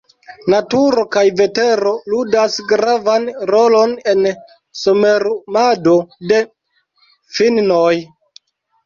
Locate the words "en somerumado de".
4.13-6.41